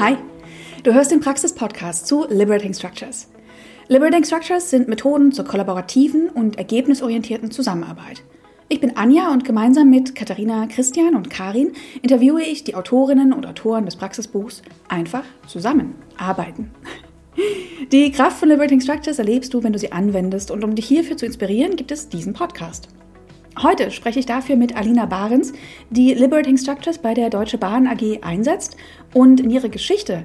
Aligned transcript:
Hi, 0.00 0.16
du 0.82 0.94
hörst 0.94 1.10
den 1.10 1.20
Praxis-Podcast 1.20 2.06
zu 2.06 2.26
Liberating 2.30 2.72
Structures. 2.72 3.28
Liberating 3.88 4.24
Structures 4.24 4.70
sind 4.70 4.88
Methoden 4.88 5.30
zur 5.30 5.44
kollaborativen 5.44 6.30
und 6.30 6.56
ergebnisorientierten 6.56 7.50
Zusammenarbeit. 7.50 8.22
Ich 8.70 8.80
bin 8.80 8.96
Anja 8.96 9.30
und 9.30 9.44
gemeinsam 9.44 9.90
mit 9.90 10.14
Katharina, 10.14 10.66
Christian 10.68 11.16
und 11.16 11.28
Karin 11.28 11.72
interviewe 12.00 12.40
ich 12.40 12.64
die 12.64 12.76
Autorinnen 12.76 13.34
und 13.34 13.44
Autoren 13.44 13.84
des 13.84 13.96
Praxisbuchs 13.96 14.62
Einfach 14.88 15.24
zusammenarbeiten. 15.46 16.70
Die 17.92 18.10
Kraft 18.10 18.38
von 18.38 18.48
Liberating 18.48 18.80
Structures 18.80 19.18
erlebst 19.18 19.52
du, 19.52 19.62
wenn 19.62 19.74
du 19.74 19.78
sie 19.78 19.92
anwendest 19.92 20.50
und 20.50 20.64
um 20.64 20.74
dich 20.74 20.88
hierfür 20.88 21.18
zu 21.18 21.26
inspirieren, 21.26 21.76
gibt 21.76 21.92
es 21.92 22.08
diesen 22.08 22.32
Podcast. 22.32 22.88
Heute 23.58 23.90
spreche 23.90 24.20
ich 24.20 24.26
dafür 24.26 24.56
mit 24.56 24.76
Alina 24.76 25.06
Barens, 25.06 25.52
die 25.90 26.14
Liberating 26.14 26.56
Structures 26.56 26.98
bei 26.98 27.14
der 27.14 27.30
Deutsche 27.30 27.58
Bahn 27.58 27.86
AG 27.86 28.22
einsetzt 28.22 28.76
und 29.12 29.40
in 29.40 29.50
ihrer 29.50 29.68
Geschichte 29.68 30.24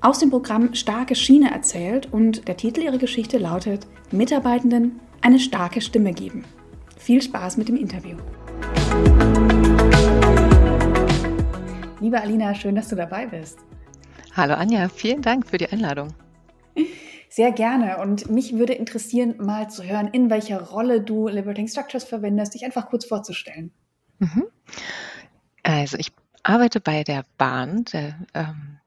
aus 0.00 0.18
dem 0.18 0.30
Programm 0.30 0.74
Starke 0.74 1.14
Schiene 1.14 1.50
erzählt 1.50 2.12
und 2.12 2.48
der 2.48 2.56
Titel 2.56 2.80
ihrer 2.82 2.98
Geschichte 2.98 3.38
lautet 3.38 3.86
Mitarbeitenden 4.10 5.00
eine 5.22 5.38
starke 5.38 5.80
Stimme 5.80 6.12
geben. 6.12 6.44
Viel 6.98 7.22
Spaß 7.22 7.56
mit 7.56 7.68
dem 7.68 7.76
Interview. 7.76 8.16
Liebe 12.00 12.20
Alina, 12.20 12.54
schön, 12.54 12.74
dass 12.74 12.88
du 12.88 12.96
dabei 12.96 13.26
bist. 13.26 13.58
Hallo 14.34 14.54
Anja, 14.54 14.88
vielen 14.88 15.22
Dank 15.22 15.46
für 15.46 15.56
die 15.56 15.68
Einladung. 15.68 16.08
Sehr 17.36 17.52
gerne. 17.52 17.98
Und 17.98 18.30
mich 18.30 18.54
würde 18.54 18.72
interessieren, 18.72 19.34
mal 19.36 19.68
zu 19.68 19.84
hören, 19.84 20.08
in 20.08 20.30
welcher 20.30 20.58
Rolle 20.58 21.02
du 21.02 21.28
Liberating 21.28 21.68
Structures 21.68 22.04
verwendest, 22.04 22.54
dich 22.54 22.64
einfach 22.64 22.88
kurz 22.88 23.04
vorzustellen. 23.04 23.74
Mhm. 24.20 24.44
Also 25.62 25.98
ich 25.98 26.12
arbeite 26.42 26.80
bei 26.80 27.04
der 27.04 27.26
Bahn, 27.36 27.84
der 27.92 28.16
ähm, 28.32 28.78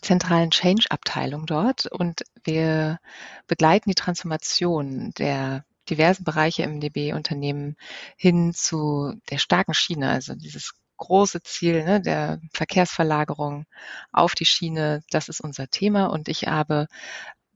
zentralen 0.00 0.50
Change-Abteilung 0.50 1.44
dort 1.44 1.84
und 1.84 2.22
wir 2.42 3.00
begleiten 3.48 3.90
die 3.90 3.96
Transformation 3.96 5.12
der 5.18 5.66
diversen 5.90 6.24
Bereiche 6.24 6.62
im 6.62 6.80
DB-Unternehmen 6.80 7.76
hin 8.16 8.54
zu 8.54 9.12
der 9.28 9.36
starken 9.36 9.74
Schiene, 9.74 10.08
also 10.08 10.34
dieses 10.34 10.72
große 10.96 11.42
Ziel 11.42 11.84
ne, 11.84 12.00
der 12.00 12.40
Verkehrsverlagerung 12.54 13.66
auf 14.10 14.34
die 14.34 14.46
Schiene, 14.46 15.02
das 15.10 15.28
ist 15.28 15.42
unser 15.42 15.68
Thema 15.68 16.06
und 16.06 16.28
ich 16.28 16.46
habe 16.46 16.86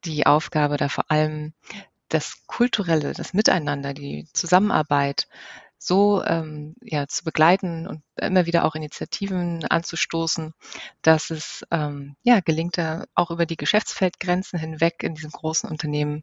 die 0.07 0.27
Aufgabe, 0.27 0.77
da 0.77 0.89
vor 0.89 1.11
allem 1.11 1.53
das 2.09 2.47
Kulturelle, 2.47 3.13
das 3.13 3.35
Miteinander, 3.35 3.93
die 3.93 4.29
Zusammenarbeit 4.33 5.27
so 5.79 6.25
ähm, 6.25 6.75
ja, 6.83 7.07
zu 7.07 7.25
begleiten 7.25 7.87
und 7.87 8.03
immer 8.17 8.47
wieder 8.47 8.65
auch 8.65 8.75
Initiativen 8.75 9.65
anzustoßen, 9.67 10.53
dass 11.03 11.31
es 11.31 11.65
ähm, 11.71 12.17
ja, 12.23 12.41
gelingt, 12.41 12.79
da 12.79 13.05
auch 13.15 13.31
über 13.31 13.47
die 13.47 13.57
Geschäftsfeldgrenzen 13.57 14.59
hinweg 14.59 15.03
in 15.03 15.15
diesem 15.15 15.31
großen 15.31 15.69
Unternehmen 15.69 16.23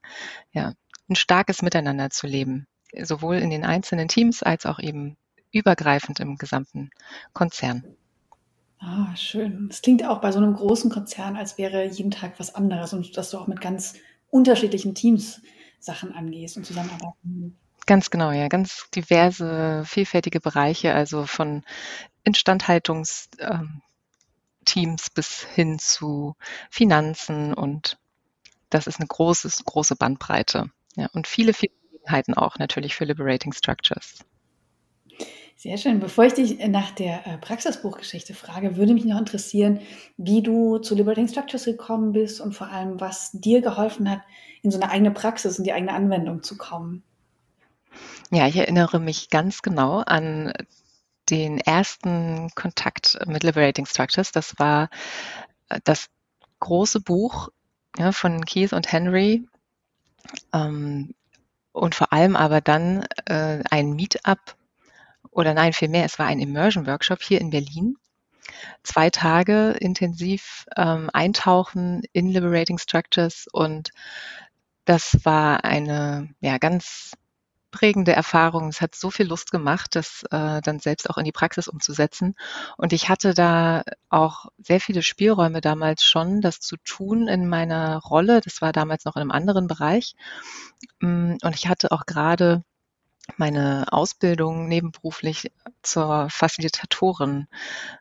ja, 0.52 0.74
ein 1.10 1.16
starkes 1.16 1.62
Miteinander 1.62 2.10
zu 2.10 2.28
leben, 2.28 2.68
sowohl 3.00 3.38
in 3.38 3.50
den 3.50 3.66
einzelnen 3.66 4.08
Teams 4.08 4.42
als 4.42 4.66
auch 4.66 4.80
eben 4.80 5.18
übergreifend 5.52 6.20
im 6.20 6.38
gesamten 6.38 6.90
Konzern. 7.34 7.84
Ah, 8.86 9.16
schön. 9.16 9.70
Es 9.72 9.82
klingt 9.82 10.04
auch 10.06 10.20
bei 10.20 10.32
so 10.34 10.40
einem 10.40 10.54
großen 10.54 10.92
Konzern, 10.92 11.38
als 11.38 11.58
wäre 11.58 11.86
jeden 11.86 12.12
Tag 12.12 12.34
was 12.38 12.54
anderes 12.54 12.94
und 12.94 13.16
dass 13.16 13.30
du 13.30 13.38
auch 13.38 13.48
mit 13.48 13.62
ganz 13.62 13.94
unterschiedlichen 14.30 14.94
Teams 14.94 15.42
Sachen 15.80 16.14
angehst 16.14 16.58
und 16.58 16.66
zusammenarbeiten. 16.66 17.58
Ganz 17.86 18.10
genau, 18.10 18.32
ja, 18.32 18.50
ganz 18.50 18.90
diverse, 18.94 19.84
vielfältige 19.86 20.40
Bereiche, 20.40 20.94
also 20.94 21.26
von 21.26 21.64
Instandhaltungsteams 22.24 23.32
ähm, 23.40 23.82
bis 25.14 25.44
hin 25.44 25.80
zu 25.80 26.36
Finanzen 26.70 27.54
und 27.54 27.98
das 28.70 28.88
ist 28.88 29.00
eine 29.00 29.08
große, 29.08 29.50
große 29.66 29.96
Bandbreite. 29.96 30.70
Ja, 30.96 31.08
und 31.14 31.28
viele, 31.28 31.54
viele 31.54 31.74
Gelegenheiten 31.90 32.34
auch 32.34 32.58
natürlich 32.58 32.96
für 32.96 33.06
Liberating 33.06 33.54
Structures. 33.54 34.20
Sehr 35.64 35.78
schön. 35.78 36.02
Bevor 36.02 36.26
ich 36.26 36.34
dich 36.34 36.60
nach 36.68 36.92
der 36.92 37.26
äh, 37.26 37.38
Praxisbuchgeschichte 37.38 38.34
frage, 38.34 38.76
würde 38.76 38.94
mich 38.94 39.06
noch 39.06 39.18
interessieren, 39.18 39.80
wie 40.18 40.44
du 40.44 40.80
zu 40.80 40.94
Liberating 40.94 41.30
Structures 41.30 41.64
gekommen 41.64 42.12
bist 42.12 42.42
und 42.42 42.52
vor 42.52 42.68
allem, 42.68 43.00
was 43.00 43.32
dir 43.32 43.62
geholfen 43.62 44.12
hat, 44.12 44.20
in 44.62 44.72
so 44.72 44.82
eine 44.82 44.92
eigene 44.92 45.12
Praxis, 45.12 45.60
in 45.60 45.64
die 45.64 45.72
eigene 45.72 45.94
Anwendung 45.94 46.44
zu 46.44 46.58
kommen. 46.58 47.02
Ja, 48.30 48.46
ich 48.46 48.58
erinnere 48.58 49.00
mich 49.00 49.30
ganz 49.30 49.62
genau 49.62 50.00
an 50.00 50.52
den 51.30 51.60
ersten 51.60 52.50
Kontakt 52.56 53.20
mit 53.26 53.44
Liberating 53.44 53.86
Structures. 53.86 54.34
Das 54.34 54.60
war 54.60 54.90
äh, 55.70 55.80
das 55.86 56.08
große 56.60 57.00
Buch 57.00 57.48
ja, 57.98 58.12
von 58.12 58.44
Keith 58.44 58.74
und 58.74 58.92
Henry. 58.92 59.48
Ähm, 60.52 61.16
und 61.72 61.96
vor 61.96 62.12
allem 62.12 62.36
aber 62.36 62.60
dann 62.60 63.06
äh, 63.28 63.64
ein 63.72 63.94
Meetup 63.94 64.58
oder 65.34 65.54
nein, 65.54 65.74
vielmehr, 65.74 66.06
es 66.06 66.20
war 66.20 66.28
ein 66.28 66.40
Immersion-Workshop 66.40 67.22
hier 67.22 67.42
in 67.42 67.50
Berlin. 67.50 67.96
Zwei 68.84 69.10
Tage 69.10 69.72
intensiv 69.80 70.66
ähm, 70.76 71.10
eintauchen 71.14 72.04
in 72.14 72.30
Liberating 72.30 72.78
Structures 72.78 73.48
und 73.52 73.92
das 74.86 75.20
war 75.24 75.64
eine 75.64 76.30
ja, 76.42 76.58
ganz 76.58 77.14
prägende 77.74 78.14
Erfahrung. 78.14 78.70
Es 78.70 78.80
hat 78.80 78.96
so 78.96 79.10
viel 79.10 79.28
Lust 79.28 79.52
gemacht, 79.52 79.96
das 79.96 80.24
äh, 80.32 80.62
dann 80.62 80.80
selbst 80.80 81.10
auch 81.10 81.18
in 81.18 81.26
die 81.26 81.32
Praxis 81.34 81.68
umzusetzen. 81.68 82.36
Und 82.78 82.94
ich 82.94 83.10
hatte 83.10 83.34
da 83.34 83.84
auch 84.10 84.46
sehr 84.60 84.80
viele 84.80 85.02
Spielräume 85.02 85.60
damals 85.60 86.06
schon, 86.06 86.40
das 86.40 86.60
zu 86.60 86.78
tun 86.78 87.28
in 87.28 87.50
meiner 87.50 87.98
Rolle. 87.98 88.42
Das 88.42 88.62
war 88.62 88.72
damals 88.72 89.06
noch 89.06 89.16
in 89.16 89.22
einem 89.24 89.32
anderen 89.32 89.68
Bereich. 89.68 90.16
Mm, 91.00 91.36
und 91.42 91.56
ich 91.56 91.68
hatte 91.68 91.92
auch 91.92 92.06
gerade 92.06 92.64
meine 93.38 93.86
Ausbildung 93.92 94.68
nebenberuflich 94.68 95.52
zur 95.82 96.28
Facilitatorin 96.30 97.48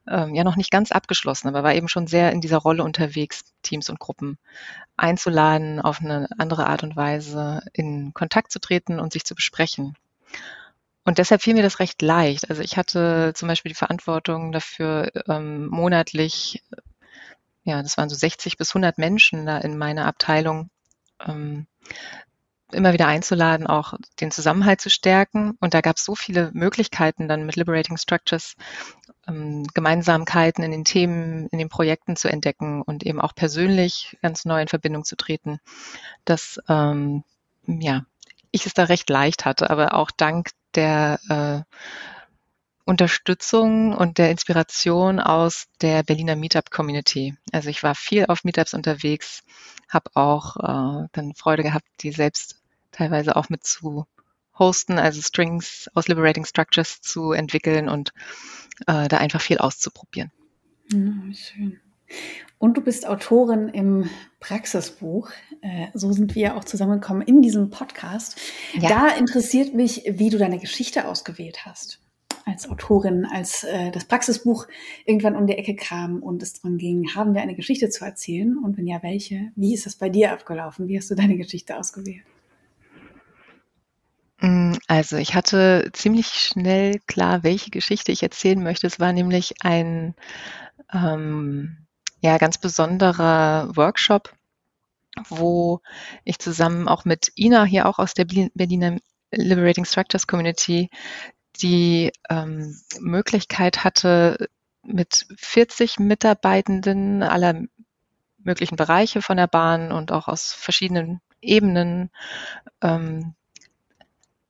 ähm, 0.09 0.35
ja 0.35 0.45
noch 0.45 0.57
nicht 0.57 0.71
ganz 0.71 0.93
abgeschlossen, 0.93 1.49
aber 1.49 1.63
war 1.63 1.75
eben 1.75 1.89
schon 1.89 2.07
sehr 2.07 2.33
in 2.33 2.41
dieser 2.41 2.59
Rolle 2.59 2.83
unterwegs, 2.83 3.45
Teams 3.63 3.89
und 3.89 4.01
Gruppen 4.01 4.39
einzuladen, 4.97 5.81
auf 5.81 6.01
eine 6.01 6.29
andere 6.39 6.67
Art 6.67 6.83
und 6.83 6.97
Weise 6.97 7.63
in 7.73 8.13
Kontakt 8.15 8.53
zu 8.53 8.59
treten 8.61 8.99
und 8.99 9.13
sich 9.13 9.25
zu 9.25 9.35
besprechen. 9.35 9.97
Und 11.05 11.19
deshalb 11.19 11.43
fiel 11.43 11.55
mir 11.55 11.63
das 11.63 11.81
recht 11.81 12.01
leicht. 12.03 12.49
Also 12.49 12.63
ich 12.63 12.77
hatte 12.77 13.33
zum 13.35 13.49
Beispiel 13.49 13.71
die 13.71 13.77
Verantwortung 13.79 14.53
dafür, 14.53 15.11
ähm, 15.29 15.67
monatlich, 15.67 16.63
ja, 17.65 17.83
das 17.83 17.97
waren 17.97 18.09
so 18.09 18.17
60 18.17 18.57
bis 18.57 18.71
100 18.71 18.99
Menschen 18.99 19.47
da 19.47 19.59
in 19.59 19.79
meiner 19.79 20.07
Abteilung, 20.07 20.71
ähm, 21.27 21.67
immer 22.75 22.93
wieder 22.93 23.07
einzuladen, 23.07 23.67
auch 23.67 23.95
den 24.21 24.31
Zusammenhalt 24.31 24.81
zu 24.81 24.91
stärken. 24.91 25.57
Und 25.61 25.75
da 25.75 25.81
gab 25.81 25.97
es 25.97 26.05
so 26.05 26.15
viele 26.15 26.51
Möglichkeiten, 26.53 27.29
dann 27.29 27.47
mit 27.47 27.57
Liberating 27.57 27.97
Structures 27.97 28.57
ähm, 29.29 29.67
Gemeinsamkeiten 29.75 30.65
in 30.65 30.71
den 30.71 30.85
Themen, 30.85 31.49
in 31.49 31.59
den 31.59 31.69
Projekten 31.69 32.17
zu 32.17 32.29
entdecken 32.29 32.83
und 32.83 33.05
eben 33.05 33.21
auch 33.21 33.35
persönlich 33.35 34.17
ganz 34.23 34.45
neu 34.45 34.61
in 34.61 34.69
Verbindung 34.69 35.05
zu 35.05 35.17
treten, 35.17 35.59
dass 36.25 36.61
ähm, 36.69 37.25
ja, 37.67 38.05
ich 38.51 38.67
es 38.67 38.75
da 38.75 38.85
recht 38.85 39.09
leicht 39.11 39.45
hatte, 39.45 39.71
aber 39.71 39.95
auch 39.95 40.11
dank 40.11 40.51
der 40.75 41.19
äh, 41.29 41.63
Unterstützung 42.85 43.97
und 43.97 44.19
der 44.19 44.31
Inspiration 44.31 45.21
aus 45.21 45.67
der 45.81 46.03
Berliner 46.03 46.37
Meetup-Community. 46.37 47.37
Also 47.53 47.69
ich 47.71 47.83
war 47.83 47.95
viel 47.95 48.27
auf 48.27 48.45
Meetups 48.45 48.75
unterwegs, 48.75 49.45
habe 49.89 50.11
auch 50.15 50.57
äh, 50.57 51.07
dann 51.13 51.35
Freude 51.37 51.63
gehabt, 51.63 51.87
die 52.01 52.11
selbst 52.11 52.62
teilweise 52.93 53.37
auch 53.37 53.49
mit 53.49 53.65
zu 53.65 54.07
hosten, 54.59 54.99
also 54.99 55.21
Strings 55.21 55.91
aus 55.95 56.09
Liberating 56.09 56.45
Structures 56.45 57.01
zu 57.01 57.33
entwickeln 57.33 57.89
und 57.89 58.13
äh, 58.87 59.09
da 59.09 59.19
einfach 59.19 59.41
viel 59.41 59.59
auszuprobieren. 59.59 60.31
Ja, 60.93 61.35
schön. 61.35 61.81
Und 62.59 62.77
du 62.77 62.81
bist 62.81 63.09
Autorin 63.09 63.69
im 63.69 64.09
Praxisbuch. 64.39 65.31
Äh, 65.63 65.87
so 65.95 66.13
sind 66.13 66.35
wir 66.35 66.57
auch 66.57 66.65
zusammengekommen 66.65 67.27
in 67.27 67.43
diesem 67.43 67.71
Podcast. 67.71 68.39
Ja. 68.75 68.89
Da 68.89 69.09
interessiert 69.09 69.75
mich, 69.75 70.05
wie 70.07 70.31
du 70.31 70.39
deine 70.39 70.59
Geschichte 70.59 71.09
ausgewählt 71.09 71.65
hast. 71.65 72.01
Als 72.45 72.69
Autorin, 72.69 73.25
als 73.25 73.65
äh, 73.65 73.91
das 73.93 74.05
Praxisbuch 74.05 74.67
irgendwann 75.07 75.37
um 75.37 75.47
die 75.47 75.55
Ecke 75.55 75.75
kam 75.75 76.23
und 76.23 76.43
es 76.43 76.55
darum 76.55 76.77
ging, 76.77 77.15
haben 77.15 77.35
wir 77.35 77.43
eine 77.43 77.55
Geschichte 77.55 77.89
zu 77.89 78.05
erzählen? 78.05 78.57
Und 78.59 78.77
wenn 78.77 78.87
ja, 78.87 79.03
welche? 79.03 79.53
Wie 79.57 79.75
ist 79.75 79.87
das 79.87 79.97
bei 79.97 80.09
dir 80.09 80.33
abgelaufen? 80.33 80.89
Wie 80.89 80.99
hast 80.99 81.11
du 81.11 81.15
deine 81.15 81.37
Geschichte 81.37 81.77
ausgewählt? 81.77 82.25
Also 84.93 85.17
ich 85.17 85.35
hatte 85.35 85.89
ziemlich 85.95 86.27
schnell 86.27 87.01
klar, 87.07 87.43
welche 87.43 87.71
Geschichte 87.71 88.13
ich 88.13 88.23
erzählen 88.23 88.63
möchte. 88.63 88.87
Es 88.87 89.01
war 89.01 89.15
nämlich 89.15 89.55
ein 89.63 90.15
ähm, 90.93 91.87
ja, 92.21 92.37
ganz 92.37 92.59
besonderer 92.59 93.75
Workshop, 93.75 94.35
wo 95.31 95.81
ich 96.25 96.39
zusammen 96.41 96.89
auch 96.89 97.07
mit 97.07 97.33
Ina 97.37 97.65
hier 97.65 97.87
auch 97.87 97.99
aus 97.99 98.13
der 98.13 98.27
Berliner 98.27 98.99
Liberating 99.31 99.87
Structures 99.87 100.27
Community 100.27 100.91
die 101.63 102.13
ähm, 102.29 102.79
Möglichkeit 103.01 103.85
hatte, 103.85 104.47
mit 104.83 105.25
40 105.39 106.01
Mitarbeitenden 106.01 107.23
aller 107.23 107.63
möglichen 108.37 108.77
Bereiche 108.77 109.23
von 109.23 109.39
der 109.39 109.47
Bahn 109.47 109.91
und 109.91 110.13
auch 110.13 110.29
aus 110.29 110.53
verschiedenen 110.53 111.23
Ebenen, 111.41 112.11
ähm, 112.83 113.35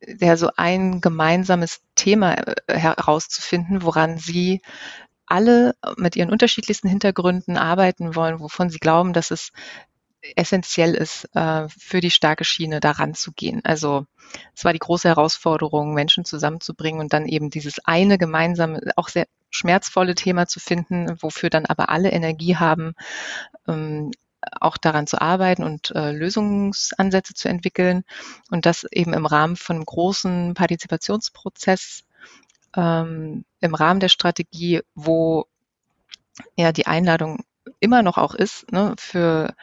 der 0.07 0.37
so 0.37 0.49
ein 0.55 1.01
gemeinsames 1.01 1.81
Thema 1.95 2.35
äh, 2.35 2.77
herauszufinden, 2.77 3.83
woran 3.83 4.17
sie 4.17 4.61
alle 5.25 5.75
mit 5.97 6.15
ihren 6.15 6.31
unterschiedlichsten 6.31 6.89
Hintergründen 6.89 7.57
arbeiten 7.57 8.15
wollen, 8.15 8.39
wovon 8.39 8.69
sie 8.69 8.79
glauben, 8.79 9.13
dass 9.13 9.31
es 9.31 9.51
essentiell 10.35 10.93
ist, 10.93 11.29
äh, 11.33 11.67
für 11.69 11.99
die 11.99 12.11
starke 12.11 12.43
Schiene 12.43 12.79
daran 12.79 13.13
zu 13.13 13.31
gehen. 13.31 13.61
Also 13.63 14.05
es 14.55 14.63
war 14.63 14.73
die 14.73 14.79
große 14.79 15.07
Herausforderung, 15.07 15.93
Menschen 15.93 16.25
zusammenzubringen 16.25 17.01
und 17.01 17.13
dann 17.13 17.27
eben 17.27 17.49
dieses 17.49 17.79
eine 17.85 18.17
gemeinsame, 18.17 18.79
auch 18.95 19.09
sehr 19.09 19.27
schmerzvolle 19.49 20.15
Thema 20.15 20.47
zu 20.47 20.59
finden, 20.59 21.17
wofür 21.21 21.49
dann 21.49 21.65
aber 21.65 21.89
alle 21.89 22.11
Energie 22.11 22.55
haben, 22.55 22.93
ähm, 23.67 24.11
auch 24.59 24.77
daran 24.77 25.07
zu 25.07 25.21
arbeiten 25.21 25.63
und 25.63 25.91
äh, 25.91 26.11
Lösungsansätze 26.11 27.33
zu 27.33 27.49
entwickeln 27.49 28.03
und 28.49 28.65
das 28.65 28.85
eben 28.91 29.13
im 29.13 29.25
Rahmen 29.25 29.55
von 29.55 29.77
einem 29.77 29.85
großen 29.85 30.53
Partizipationsprozess 30.53 32.03
ähm, 32.75 33.45
im 33.59 33.75
Rahmen 33.75 33.99
der 33.99 34.09
Strategie, 34.09 34.81
wo 34.95 35.45
ja 36.55 36.71
die 36.71 36.87
Einladung 36.87 37.43
immer 37.79 38.01
noch 38.01 38.17
auch 38.17 38.33
ist, 38.33 38.71
ne, 38.71 38.95
für 38.97 39.53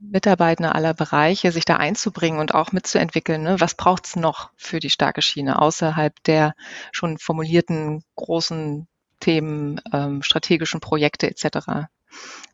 Mitarbeiter 0.00 0.74
aller 0.74 0.94
Bereiche, 0.94 1.50
sich 1.50 1.64
da 1.64 1.76
einzubringen 1.76 2.38
und 2.38 2.54
auch 2.54 2.72
mitzuentwickeln. 2.72 3.42
Ne? 3.42 3.60
Was 3.60 3.74
braucht 3.74 4.06
es 4.06 4.16
noch 4.16 4.50
für 4.56 4.78
die 4.78 4.90
starke 4.90 5.22
Schiene 5.22 5.60
außerhalb 5.60 6.22
der 6.24 6.54
schon 6.92 7.18
formulierten 7.18 8.04
großen 8.14 8.86
Themen, 9.20 9.80
ähm, 9.92 10.22
strategischen 10.22 10.80
Projekte 10.80 11.28
etc.? 11.28 11.88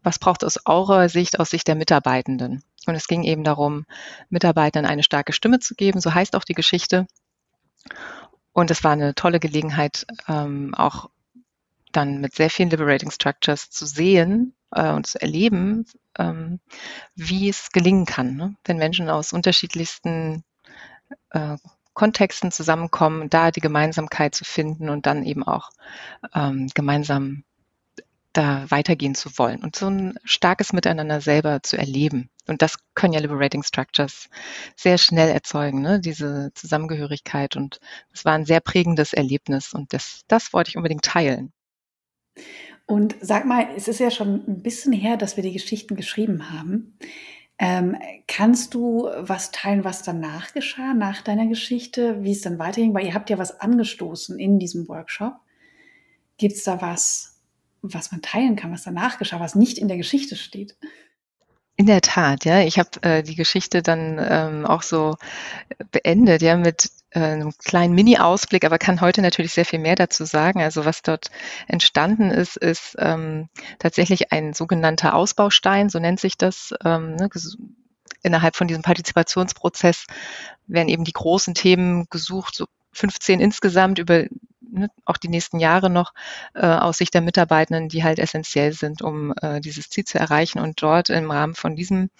Was 0.02 0.18
braucht 0.18 0.42
es 0.42 0.58
aus 0.58 0.66
eurer 0.66 1.08
Sicht, 1.08 1.40
aus 1.40 1.50
Sicht 1.50 1.66
der 1.68 1.74
Mitarbeitenden? 1.74 2.62
Und 2.86 2.94
es 2.94 3.06
ging 3.06 3.22
eben 3.22 3.44
darum, 3.44 3.86
Mitarbeitern 4.28 4.84
eine 4.84 5.02
starke 5.02 5.32
Stimme 5.32 5.58
zu 5.60 5.74
geben, 5.74 6.00
so 6.00 6.12
heißt 6.12 6.36
auch 6.36 6.44
die 6.44 6.54
Geschichte. 6.54 7.06
Und 8.52 8.70
es 8.70 8.84
war 8.84 8.92
eine 8.92 9.14
tolle 9.14 9.40
Gelegenheit, 9.40 10.06
ähm, 10.28 10.74
auch 10.74 11.10
dann 11.92 12.20
mit 12.20 12.34
sehr 12.34 12.50
vielen 12.50 12.70
Liberating 12.70 13.10
Structures 13.10 13.70
zu 13.70 13.86
sehen 13.86 14.54
äh, 14.72 14.90
und 14.90 15.06
zu 15.06 15.20
erleben, 15.20 15.86
ähm, 16.18 16.60
wie 17.14 17.48
es 17.48 17.70
gelingen 17.70 18.06
kann, 18.06 18.36
ne? 18.36 18.56
wenn 18.64 18.76
Menschen 18.76 19.08
aus 19.10 19.32
unterschiedlichsten 19.32 20.44
äh, 21.30 21.56
Kontexten 21.94 22.50
zusammenkommen, 22.50 23.30
da 23.30 23.50
die 23.50 23.60
Gemeinsamkeit 23.60 24.34
zu 24.34 24.44
finden 24.44 24.88
und 24.88 25.06
dann 25.06 25.24
eben 25.24 25.44
auch 25.44 25.70
ähm, 26.34 26.68
gemeinsam 26.74 27.44
da 28.34 28.70
weitergehen 28.70 29.14
zu 29.14 29.38
wollen 29.38 29.62
und 29.62 29.76
so 29.76 29.88
ein 29.88 30.18
starkes 30.24 30.72
Miteinander 30.72 31.20
selber 31.20 31.62
zu 31.62 31.78
erleben. 31.78 32.28
Und 32.46 32.60
das 32.60 32.76
können 32.94 33.14
ja 33.14 33.20
Liberating 33.20 33.62
Structures 33.62 34.28
sehr 34.76 34.98
schnell 34.98 35.30
erzeugen, 35.30 35.80
ne? 35.80 36.00
diese 36.00 36.50
Zusammengehörigkeit. 36.54 37.56
Und 37.56 37.80
es 38.12 38.24
war 38.24 38.34
ein 38.34 38.44
sehr 38.44 38.60
prägendes 38.60 39.12
Erlebnis 39.12 39.72
und 39.72 39.92
das, 39.92 40.22
das 40.28 40.52
wollte 40.52 40.70
ich 40.70 40.76
unbedingt 40.76 41.04
teilen. 41.04 41.52
Und 42.86 43.14
sag 43.20 43.46
mal, 43.46 43.68
es 43.76 43.88
ist 43.88 44.00
ja 44.00 44.10
schon 44.10 44.44
ein 44.46 44.62
bisschen 44.62 44.92
her, 44.92 45.16
dass 45.16 45.36
wir 45.36 45.42
die 45.42 45.52
Geschichten 45.52 45.96
geschrieben 45.96 46.50
haben. 46.50 46.98
Ähm, 47.58 47.96
kannst 48.26 48.74
du 48.74 49.08
was 49.16 49.52
teilen, 49.52 49.84
was 49.84 50.02
danach 50.02 50.52
geschah, 50.52 50.92
nach 50.92 51.22
deiner 51.22 51.46
Geschichte, 51.46 52.22
wie 52.24 52.32
es 52.32 52.42
dann 52.42 52.58
weiterging? 52.58 52.92
Weil 52.92 53.06
ihr 53.06 53.14
habt 53.14 53.30
ja 53.30 53.38
was 53.38 53.60
angestoßen 53.60 54.38
in 54.38 54.58
diesem 54.58 54.88
Workshop. 54.88 55.34
Gibt 56.36 56.54
es 56.54 56.64
da 56.64 56.82
was, 56.82 57.33
was 57.92 58.12
man 58.12 58.22
teilen 58.22 58.56
kann, 58.56 58.72
was 58.72 58.84
danach 58.84 59.18
geschah, 59.18 59.40
was 59.40 59.54
nicht 59.54 59.78
in 59.78 59.88
der 59.88 59.96
Geschichte 59.96 60.36
steht? 60.36 60.76
In 61.76 61.86
der 61.86 62.00
Tat, 62.00 62.44
ja. 62.44 62.60
Ich 62.60 62.78
habe 62.78 63.02
äh, 63.02 63.22
die 63.22 63.34
Geschichte 63.34 63.82
dann 63.82 64.18
ähm, 64.20 64.64
auch 64.64 64.82
so 64.82 65.16
beendet, 65.90 66.40
ja, 66.40 66.56
mit 66.56 66.88
äh, 67.10 67.20
einem 67.20 67.52
kleinen 67.58 67.94
Mini-Ausblick, 67.94 68.64
aber 68.64 68.78
kann 68.78 69.00
heute 69.00 69.22
natürlich 69.22 69.52
sehr 69.52 69.64
viel 69.64 69.80
mehr 69.80 69.96
dazu 69.96 70.24
sagen. 70.24 70.62
Also 70.62 70.84
was 70.84 71.02
dort 71.02 71.30
entstanden 71.66 72.30
ist, 72.30 72.56
ist 72.56 72.94
ähm, 73.00 73.48
tatsächlich 73.80 74.30
ein 74.30 74.54
sogenannter 74.54 75.14
Ausbaustein, 75.14 75.88
so 75.88 75.98
nennt 75.98 76.20
sich 76.20 76.38
das. 76.38 76.72
Ähm, 76.84 77.16
ne, 77.16 77.28
innerhalb 78.22 78.56
von 78.56 78.68
diesem 78.68 78.82
Partizipationsprozess 78.82 80.06
werden 80.66 80.88
eben 80.88 81.04
die 81.04 81.12
großen 81.12 81.54
Themen 81.54 82.06
gesucht, 82.08 82.54
so 82.54 82.66
15 82.92 83.40
insgesamt 83.40 83.98
über 83.98 84.24
ne, 84.74 84.90
auch 85.04 85.16
die 85.16 85.28
nächsten 85.28 85.58
Jahre 85.58 85.90
noch 85.90 86.12
äh, 86.54 86.66
aus 86.66 86.98
Sicht 86.98 87.14
der 87.14 87.22
Mitarbeitenden, 87.22 87.88
die 87.88 88.04
halt 88.04 88.18
essentiell 88.18 88.72
sind, 88.72 89.02
um 89.02 89.32
äh, 89.40 89.60
dieses 89.60 89.88
Ziel 89.88 90.04
zu 90.04 90.18
erreichen. 90.18 90.58
Und 90.58 90.82
dort 90.82 91.10
im 91.10 91.30
Rahmen 91.30 91.54
von 91.54 91.76
diesem 91.76 92.10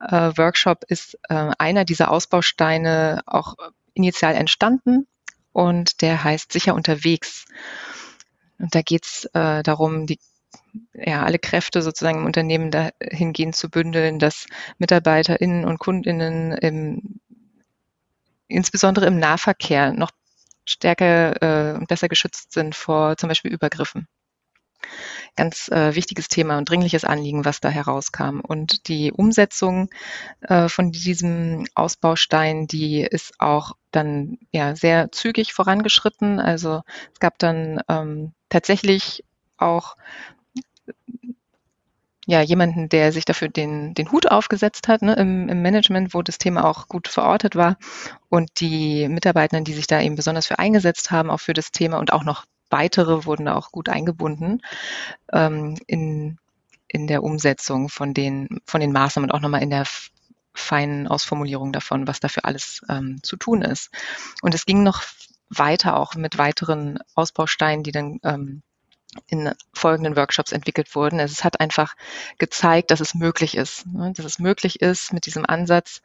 äh, 0.00 0.30
Workshop 0.36 0.84
ist 0.88 1.18
äh, 1.28 1.50
einer 1.58 1.84
dieser 1.84 2.10
Ausbausteine 2.10 3.22
auch 3.26 3.54
initial 3.94 4.34
entstanden 4.34 5.06
und 5.52 6.02
der 6.02 6.22
heißt 6.22 6.52
Sicher 6.52 6.74
unterwegs. 6.74 7.46
Und 8.58 8.74
da 8.74 8.82
geht 8.82 9.06
es 9.06 9.24
äh, 9.34 9.62
darum, 9.62 10.06
die 10.06 10.18
ja, 10.94 11.22
alle 11.22 11.38
Kräfte 11.38 11.82
sozusagen 11.82 12.18
im 12.18 12.26
Unternehmen 12.26 12.70
dahingehend 12.70 13.56
zu 13.56 13.70
bündeln, 13.70 14.18
dass 14.18 14.46
MitarbeiterInnen 14.78 15.64
und 15.64 15.78
KundInnen 15.78 16.52
im, 16.52 17.20
insbesondere 18.46 19.06
im 19.06 19.18
Nahverkehr 19.18 19.92
noch 19.92 20.10
stärker 20.68 21.76
äh, 21.76 21.84
besser 21.86 22.08
geschützt 22.08 22.52
sind 22.52 22.74
vor 22.74 23.16
zum 23.16 23.28
Beispiel 23.28 23.52
Übergriffen. 23.52 24.06
Ganz 25.36 25.68
äh, 25.68 25.94
wichtiges 25.94 26.28
Thema 26.28 26.58
und 26.58 26.68
dringliches 26.68 27.04
Anliegen, 27.04 27.44
was 27.44 27.60
da 27.60 27.68
herauskam. 27.68 28.40
Und 28.40 28.88
die 28.88 29.12
Umsetzung 29.12 29.90
äh, 30.40 30.68
von 30.68 30.92
diesem 30.92 31.66
Ausbaustein, 31.74 32.66
die 32.66 33.02
ist 33.02 33.34
auch 33.38 33.72
dann 33.90 34.38
ja 34.52 34.76
sehr 34.76 35.10
zügig 35.12 35.52
vorangeschritten. 35.52 36.40
Also 36.40 36.82
es 37.12 37.20
gab 37.20 37.38
dann 37.38 37.80
ähm, 37.88 38.32
tatsächlich 38.48 39.24
auch 39.56 39.96
ja, 42.28 42.42
jemanden, 42.42 42.90
der 42.90 43.10
sich 43.10 43.24
dafür 43.24 43.48
den, 43.48 43.94
den 43.94 44.12
Hut 44.12 44.30
aufgesetzt 44.30 44.86
hat 44.86 45.00
ne, 45.00 45.14
im, 45.14 45.48
im 45.48 45.62
Management, 45.62 46.12
wo 46.12 46.20
das 46.20 46.36
Thema 46.36 46.66
auch 46.66 46.86
gut 46.86 47.08
verortet 47.08 47.56
war. 47.56 47.78
Und 48.28 48.60
die 48.60 49.08
Mitarbeiter, 49.08 49.58
die 49.62 49.72
sich 49.72 49.86
da 49.86 50.02
eben 50.02 50.14
besonders 50.14 50.46
für 50.46 50.58
eingesetzt 50.58 51.10
haben, 51.10 51.30
auch 51.30 51.40
für 51.40 51.54
das 51.54 51.72
Thema 51.72 51.98
und 51.98 52.12
auch 52.12 52.24
noch 52.24 52.44
weitere 52.68 53.24
wurden 53.24 53.46
da 53.46 53.54
auch 53.54 53.72
gut 53.72 53.88
eingebunden 53.88 54.60
ähm, 55.32 55.76
in, 55.86 56.36
in 56.86 57.06
der 57.06 57.22
Umsetzung 57.22 57.88
von 57.88 58.12
den, 58.12 58.60
von 58.66 58.82
den 58.82 58.92
Maßnahmen 58.92 59.30
und 59.30 59.34
auch 59.34 59.40
nochmal 59.40 59.62
in 59.62 59.70
der 59.70 59.86
feinen 60.52 61.08
Ausformulierung 61.08 61.72
davon, 61.72 62.06
was 62.06 62.20
dafür 62.20 62.44
alles 62.44 62.82
ähm, 62.90 63.22
zu 63.22 63.36
tun 63.36 63.62
ist. 63.62 63.88
Und 64.42 64.54
es 64.54 64.66
ging 64.66 64.82
noch 64.82 65.02
weiter 65.48 65.96
auch 65.96 66.14
mit 66.14 66.36
weiteren 66.36 66.98
Ausbausteinen, 67.14 67.84
die 67.84 67.92
dann 67.92 68.20
ähm, 68.22 68.62
in 69.26 69.52
folgenden 69.72 70.16
Workshops 70.16 70.52
entwickelt 70.52 70.94
wurden. 70.94 71.20
Es 71.20 71.44
hat 71.44 71.60
einfach 71.60 71.94
gezeigt, 72.38 72.90
dass 72.90 73.00
es 73.00 73.14
möglich 73.14 73.56
ist, 73.56 73.86
ne? 73.86 74.12
dass 74.16 74.24
es 74.24 74.38
möglich 74.38 74.80
ist, 74.80 75.12
mit 75.12 75.26
diesem 75.26 75.44
Ansatz 75.46 76.02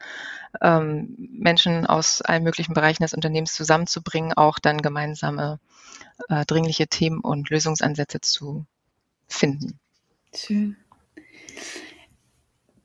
ähm, 0.62 1.15
Menschen 1.17 1.86
aus 1.86 2.22
allen 2.22 2.43
möglichen 2.43 2.74
Bereichen 2.74 3.03
des 3.03 3.13
Unternehmens 3.13 3.53
zusammenzubringen, 3.53 4.34
auch 4.34 4.60
dann 4.60 4.82
gemeinsame 4.82 5.60
äh, 6.29 6.46
dringliche 6.46 6.88
Themen 6.88 7.20
und 7.20 7.50
Lösungsansätze 7.50 8.22
zu 8.22 8.65
finden. 9.27 9.79
Schön. 10.36 10.77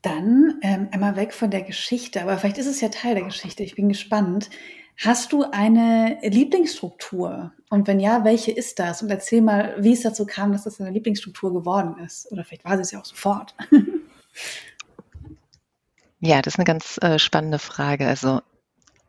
Dann 0.02 0.60
ähm, 0.62 0.88
einmal 0.92 1.16
weg 1.16 1.34
von 1.34 1.50
der 1.50 1.62
Geschichte, 1.62 2.22
aber 2.22 2.38
vielleicht 2.38 2.58
ist 2.58 2.66
es 2.66 2.80
ja 2.80 2.88
Teil 2.88 3.14
der 3.14 3.24
Geschichte. 3.24 3.62
Ich 3.62 3.74
bin 3.74 3.88
gespannt. 3.88 4.48
Hast 4.98 5.32
du 5.32 5.44
eine 5.44 6.18
Lieblingsstruktur? 6.22 7.52
Und 7.70 7.86
wenn 7.86 8.00
ja, 8.00 8.24
welche 8.24 8.50
ist 8.50 8.80
das? 8.80 9.00
Und 9.00 9.10
erzähl 9.10 9.42
mal, 9.42 9.76
wie 9.78 9.92
es 9.92 10.02
dazu 10.02 10.26
kam, 10.26 10.50
dass 10.50 10.64
das 10.64 10.80
eine 10.80 10.90
Lieblingsstruktur 10.90 11.52
geworden 11.52 11.96
ist. 12.04 12.30
Oder 12.32 12.44
vielleicht 12.44 12.64
war 12.64 12.78
es 12.80 12.90
ja 12.90 13.00
auch 13.00 13.04
sofort. 13.04 13.54
ja, 16.20 16.42
das 16.42 16.54
ist 16.54 16.58
eine 16.58 16.64
ganz 16.64 16.98
äh, 17.00 17.20
spannende 17.20 17.60
Frage. 17.60 18.08
Also 18.08 18.42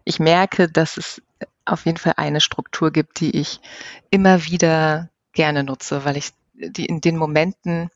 ich 0.03 0.19
merke, 0.19 0.69
dass 0.69 0.97
es 0.97 1.23
auf 1.65 1.85
jeden 1.85 1.97
Fall 1.97 2.13
eine 2.17 2.41
Struktur 2.41 2.91
gibt, 2.91 3.19
die 3.19 3.35
ich 3.35 3.59
immer 4.11 4.45
wieder 4.45 5.09
gerne 5.33 5.63
nutze, 5.63 6.05
weil 6.05 6.17
ich 6.17 6.29
die 6.53 6.85
in 6.85 7.01
den 7.01 7.17
Momenten 7.17 7.89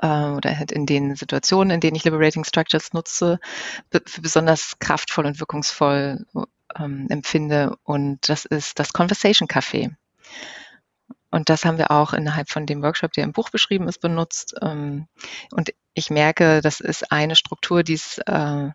äh, 0.00 0.06
oder 0.06 0.58
halt 0.58 0.72
in 0.72 0.86
den 0.86 1.14
Situationen, 1.14 1.70
in 1.70 1.80
denen 1.80 1.94
ich 1.94 2.04
Liberating 2.04 2.42
Structures 2.42 2.92
nutze, 2.92 3.38
für 3.92 4.20
besonders 4.20 4.80
kraftvoll 4.80 5.26
und 5.26 5.38
wirkungsvoll 5.38 6.26
ähm, 6.78 7.06
empfinde. 7.08 7.76
Und 7.84 8.28
das 8.28 8.44
ist 8.44 8.78
das 8.78 8.92
Conversation 8.92 9.48
Café. 9.48 9.94
Und 11.30 11.48
das 11.48 11.64
haben 11.64 11.78
wir 11.78 11.90
auch 11.90 12.12
innerhalb 12.12 12.50
von 12.50 12.66
dem 12.66 12.82
Workshop, 12.82 13.12
der 13.12 13.24
im 13.24 13.32
Buch 13.32 13.50
beschrieben 13.50 13.88
ist, 13.88 14.00
benutzt. 14.00 14.54
Ähm, 14.62 15.06
und 15.50 15.72
ich 15.94 16.10
merke, 16.10 16.60
das 16.60 16.80
ist 16.80 17.10
eine 17.12 17.36
Struktur, 17.36 17.82
die 17.82 17.94
es 17.94 18.18
äh, 18.26 18.70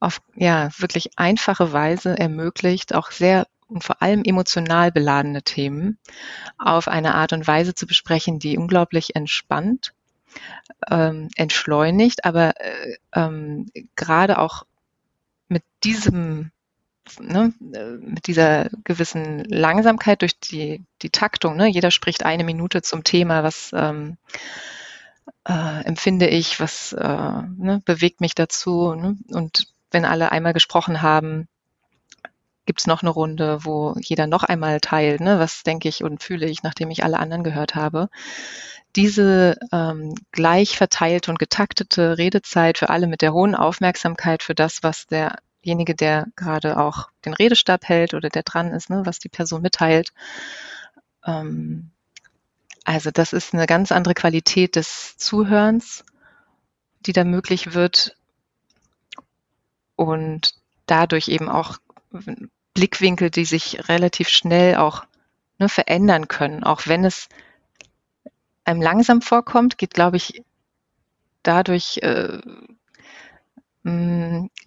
auf 0.00 0.20
ja, 0.34 0.68
wirklich 0.78 1.10
einfache 1.16 1.72
Weise 1.72 2.18
ermöglicht, 2.18 2.94
auch 2.94 3.10
sehr 3.10 3.46
und 3.68 3.82
vor 3.82 4.00
allem 4.00 4.22
emotional 4.24 4.92
beladene 4.92 5.42
Themen 5.42 5.98
auf 6.58 6.88
eine 6.88 7.14
Art 7.14 7.32
und 7.32 7.46
Weise 7.46 7.74
zu 7.74 7.86
besprechen, 7.86 8.38
die 8.38 8.58
unglaublich 8.58 9.16
entspannt, 9.16 9.92
ähm, 10.88 11.28
entschleunigt, 11.36 12.24
aber 12.24 12.60
äh, 12.60 12.96
ähm, 13.14 13.66
gerade 13.96 14.38
auch 14.38 14.64
mit 15.48 15.64
diesem 15.82 16.52
Ne, 17.20 17.54
mit 17.60 18.26
dieser 18.26 18.68
gewissen 18.84 19.44
Langsamkeit 19.44 20.22
durch 20.22 20.38
die, 20.40 20.84
die 21.02 21.10
Taktung. 21.10 21.56
Ne? 21.56 21.68
Jeder 21.68 21.90
spricht 21.90 22.24
eine 22.24 22.44
Minute 22.44 22.82
zum 22.82 23.04
Thema, 23.04 23.42
was 23.44 23.70
ähm, 23.72 24.16
äh, 25.48 25.84
empfinde 25.84 26.26
ich, 26.26 26.58
was 26.60 26.92
äh, 26.92 27.06
ne, 27.06 27.80
bewegt 27.84 28.20
mich 28.20 28.34
dazu. 28.34 28.94
Ne? 28.94 29.16
Und 29.30 29.68
wenn 29.90 30.04
alle 30.04 30.32
einmal 30.32 30.52
gesprochen 30.52 31.00
haben, 31.00 31.48
gibt 32.66 32.80
es 32.80 32.86
noch 32.86 33.02
eine 33.02 33.10
Runde, 33.10 33.64
wo 33.64 33.94
jeder 34.00 34.26
noch 34.26 34.42
einmal 34.42 34.80
teilt, 34.80 35.20
ne? 35.20 35.38
was 35.38 35.62
denke 35.62 35.88
ich 35.88 36.02
und 36.02 36.22
fühle 36.22 36.46
ich, 36.46 36.62
nachdem 36.62 36.90
ich 36.90 37.04
alle 37.04 37.18
anderen 37.18 37.44
gehört 37.44 37.74
habe. 37.74 38.08
Diese 38.96 39.56
ähm, 39.72 40.14
gleich 40.32 40.76
verteilte 40.76 41.30
und 41.30 41.38
getaktete 41.38 42.18
Redezeit 42.18 42.78
für 42.78 42.90
alle 42.90 43.06
mit 43.06 43.22
der 43.22 43.32
hohen 43.32 43.54
Aufmerksamkeit 43.54 44.42
für 44.42 44.54
das, 44.54 44.82
was 44.82 45.06
derjenige, 45.66 45.94
der 45.94 46.26
gerade 46.36 46.78
auch 46.78 47.10
den 47.24 47.34
Redestab 47.34 47.88
hält 47.88 48.14
oder 48.14 48.28
der 48.28 48.44
dran 48.44 48.72
ist, 48.72 48.88
ne? 48.88 49.02
was 49.04 49.18
die 49.18 49.28
Person 49.28 49.62
mitteilt, 49.62 50.12
ähm, 51.24 51.90
also 52.84 53.10
das 53.10 53.32
ist 53.32 53.52
eine 53.52 53.66
ganz 53.66 53.90
andere 53.90 54.14
Qualität 54.14 54.76
des 54.76 55.16
Zuhörens, 55.16 56.04
die 57.00 57.12
da 57.12 57.24
möglich 57.24 57.74
wird 57.74 58.16
und 59.96 60.54
dadurch 60.86 61.26
eben 61.26 61.48
auch 61.48 61.78
Blickwinkel, 62.74 63.30
die 63.30 63.44
sich 63.44 63.88
relativ 63.88 64.28
schnell 64.28 64.76
auch 64.76 65.04
ne, 65.58 65.68
verändern 65.68 66.28
können, 66.28 66.62
auch 66.62 66.82
wenn 66.86 67.04
es 67.04 67.28
einem 68.64 68.80
langsam 68.80 69.20
vorkommt, 69.20 69.78
geht, 69.78 69.94
glaube 69.94 70.16
ich, 70.18 70.44
dadurch 71.42 71.98
äh, 72.02 72.38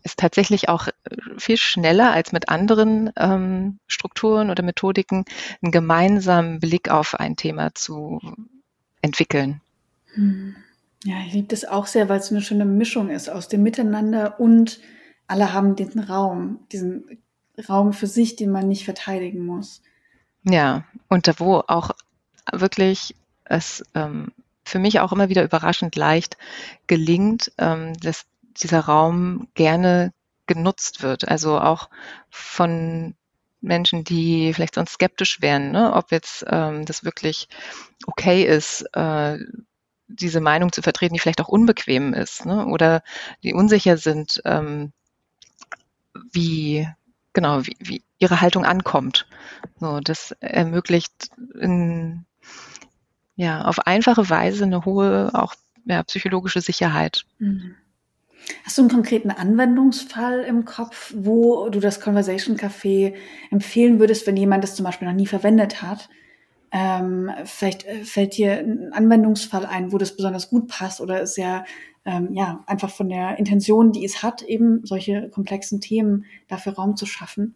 ist 0.03 0.17
tatsächlich 0.17 0.69
auch 0.69 0.88
äh, 0.88 0.91
viel 1.38 1.57
schneller 1.57 2.11
als 2.11 2.31
mit 2.31 2.49
anderen 2.49 3.11
ähm, 3.17 3.79
Strukturen 3.88 4.49
oder 4.49 4.63
Methodiken 4.63 5.25
einen 5.61 5.71
gemeinsamen 5.71 6.59
Blick 6.59 6.89
auf 6.89 7.15
ein 7.15 7.35
Thema 7.35 7.75
zu 7.75 8.21
entwickeln. 9.01 9.61
Hm. 10.13 10.55
Ja, 11.03 11.15
ich 11.25 11.33
liebe 11.33 11.47
das 11.47 11.65
auch 11.65 11.88
sehr, 11.88 12.09
weil 12.09 12.19
es 12.19 12.31
eine 12.31 12.41
schöne 12.41 12.65
Mischung 12.65 13.09
ist 13.09 13.29
aus 13.29 13.47
dem 13.47 13.63
Miteinander 13.63 14.39
und 14.39 14.79
alle 15.27 15.53
haben 15.53 15.75
diesen 15.75 16.01
Raum, 16.01 16.59
diesen 16.71 17.19
Raum 17.69 17.93
für 17.93 18.07
sich, 18.07 18.35
den 18.35 18.51
man 18.51 18.67
nicht 18.67 18.85
verteidigen 18.85 19.45
muss. 19.45 19.81
Ja, 20.43 20.83
und 21.07 21.27
da 21.27 21.39
wo 21.39 21.63
auch 21.67 21.91
wirklich 22.51 23.15
es 23.45 23.83
ähm, 23.95 24.31
für 24.63 24.79
mich 24.79 24.99
auch 24.99 25.11
immer 25.11 25.29
wieder 25.29 25.43
überraschend 25.43 25.95
leicht 25.95 26.38
gelingt, 26.88 27.51
ähm, 27.57 27.93
das 28.01 28.25
dieser 28.58 28.82
Raum 28.82 29.48
gerne 29.53 30.13
genutzt 30.48 31.03
wird. 31.03 31.27
Also 31.27 31.60
auch 31.60 31.89
von 32.29 33.15
Menschen, 33.62 34.03
die 34.03 34.53
vielleicht 34.53 34.75
sonst 34.75 34.94
skeptisch 34.94 35.41
wären, 35.41 35.72
ne? 35.72 35.94
ob 35.94 36.12
jetzt 36.12 36.46
ähm, 36.48 36.86
das 36.86 37.03
wirklich 37.03 37.48
okay 38.06 38.44
ist, 38.44 38.82
äh, 38.94 39.38
diese 40.08 40.41
Meinung 40.41 40.72
zu 40.72 40.82
vertreten, 40.82 41.13
die 41.13 41.20
vielleicht 41.20 41.41
auch 41.41 41.50
unbequem 41.50 42.13
ist, 42.13 42.46
ne? 42.46 42.65
oder 42.65 43.03
die 43.44 43.53
unsicher 43.53 43.98
sind, 43.98 44.41
ähm, 44.46 44.91
wie 46.32 46.88
genau 47.34 47.65
wie, 47.65 47.75
wie 47.79 48.03
ihre 48.18 48.41
Haltung 48.41 48.65
ankommt. 48.65 49.27
So, 49.79 50.00
das 50.00 50.32
ermöglicht 50.39 51.29
in, 51.60 52.25
ja 53.36 53.65
auf 53.65 53.79
einfache 53.88 54.29
Weise 54.29 54.63
eine 54.63 54.86
hohe 54.86 55.32
auch 55.34 55.53
ja, 55.86 56.03
psychologische 56.03 56.62
Sicherheit. 56.62 57.25
Mhm. 57.39 57.75
Hast 58.63 58.77
du 58.77 58.82
einen 58.82 58.91
konkreten 58.91 59.32
Anwendungsfall 59.32 60.41
im 60.41 60.65
Kopf, 60.65 61.13
wo 61.15 61.70
du 61.70 61.79
das 61.79 62.01
Conversation 62.01 62.58
Café 62.58 63.13
empfehlen 63.51 64.00
würdest, 64.00 64.27
wenn 64.27 64.38
jemand 64.38 64.63
das 64.63 64.75
zum 64.75 64.86
Beispiel 64.86 65.08
noch 65.08 65.15
nie 65.15 65.27
verwendet 65.27 65.82
hat? 65.82 66.10
Ähm, 66.72 67.32
vielleicht 67.46 67.86
äh, 67.86 68.03
fällt 68.03 68.38
dir 68.38 68.60
ein 68.60 68.94
Anwendungsfall 68.94 69.65
ein, 69.65 69.91
wo 69.91 69.98
das 69.98 70.15
besonders 70.15 70.50
gut 70.50 70.68
passt 70.68 71.01
oder 71.01 71.22
ist 71.22 71.36
ja, 71.38 71.65
ähm, 72.06 72.29
ja 72.34 72.63
einfach 72.68 72.91
von 72.91 73.10
der 73.10 73.39
Intention, 73.39 73.91
die 73.91 74.06
es 74.06 74.22
hat, 74.22 74.44
eben 74.44 74.86
solche 74.86 75.29
komplexen 75.29 75.82
Themen 75.82 76.25
dafür 76.48 76.74
Raum 76.74 76.96
zu 76.96 77.08
schaffen. 77.08 77.56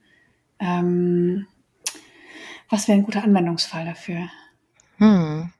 Ähm, 0.59 1.45
was 2.69 2.87
wäre 2.87 2.97
ein 2.97 3.03
guter 3.03 3.23
Anwendungsfall 3.23 3.85
dafür? 3.85 4.29
Hm. 4.97 5.51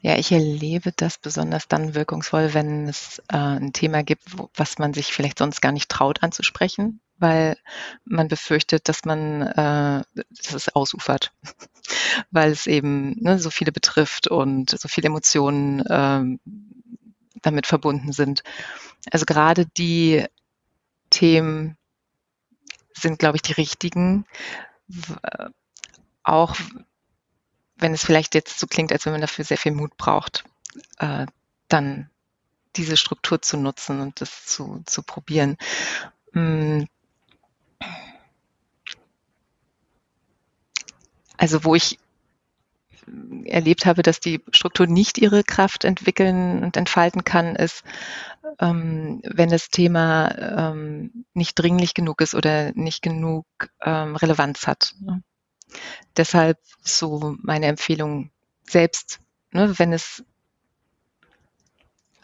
Ja, 0.00 0.16
ich 0.16 0.32
erlebe 0.32 0.92
das 0.94 1.18
besonders 1.18 1.68
dann 1.68 1.94
wirkungsvoll, 1.94 2.54
wenn 2.54 2.88
es 2.88 3.20
äh, 3.28 3.36
ein 3.36 3.72
Thema 3.72 4.02
gibt, 4.02 4.36
wo, 4.36 4.50
was 4.54 4.78
man 4.78 4.94
sich 4.94 5.12
vielleicht 5.12 5.38
sonst 5.38 5.60
gar 5.60 5.72
nicht 5.72 5.88
traut 5.88 6.22
anzusprechen, 6.22 7.00
weil 7.18 7.56
man 8.04 8.28
befürchtet, 8.28 8.88
dass 8.88 9.04
man, 9.04 9.42
äh, 9.42 10.02
dass 10.14 10.54
es 10.54 10.74
ausufert, 10.74 11.32
weil 12.30 12.50
es 12.50 12.66
eben 12.66 13.14
ne, 13.20 13.38
so 13.38 13.50
viele 13.50 13.72
betrifft 13.72 14.28
und 14.28 14.70
so 14.70 14.88
viele 14.88 15.06
Emotionen 15.06 15.80
äh, 15.86 16.38
damit 17.42 17.66
verbunden 17.66 18.12
sind. 18.12 18.42
Also 19.10 19.24
gerade 19.24 19.66
die 19.66 20.24
Themen 21.10 21.76
sind, 22.94 23.18
glaube 23.18 23.36
ich, 23.36 23.42
die 23.42 23.52
richtigen. 23.52 24.24
Auch 26.22 26.56
wenn 27.82 27.94
es 27.94 28.04
vielleicht 28.04 28.34
jetzt 28.34 28.58
so 28.58 28.66
klingt, 28.66 28.92
als 28.92 29.04
wenn 29.04 29.12
man 29.12 29.20
dafür 29.20 29.44
sehr 29.44 29.58
viel 29.58 29.72
Mut 29.72 29.96
braucht, 29.96 30.44
äh, 30.98 31.26
dann 31.68 32.10
diese 32.76 32.96
Struktur 32.96 33.42
zu 33.42 33.56
nutzen 33.56 34.00
und 34.00 34.20
das 34.20 34.46
zu, 34.46 34.82
zu 34.86 35.02
probieren. 35.02 35.56
Mm. 36.32 36.84
Also 41.36 41.64
wo 41.64 41.74
ich 41.74 41.98
erlebt 43.44 43.84
habe, 43.84 44.02
dass 44.02 44.20
die 44.20 44.40
Struktur 44.52 44.86
nicht 44.86 45.18
ihre 45.18 45.42
Kraft 45.42 45.84
entwickeln 45.84 46.62
und 46.62 46.76
entfalten 46.76 47.24
kann, 47.24 47.56
ist, 47.56 47.82
ähm, 48.60 49.20
wenn 49.24 49.48
das 49.48 49.68
Thema 49.68 50.30
ähm, 50.70 51.24
nicht 51.34 51.54
dringlich 51.56 51.94
genug 51.94 52.20
ist 52.20 52.34
oder 52.34 52.72
nicht 52.74 53.02
genug 53.02 53.46
ähm, 53.82 54.14
Relevanz 54.14 54.66
hat. 54.66 54.94
Ne? 55.00 55.22
Deshalb 56.16 56.58
so 56.82 57.36
meine 57.42 57.66
Empfehlung 57.66 58.30
selbst, 58.64 59.20
ne, 59.52 59.78
wenn 59.78 59.92
es 59.92 60.24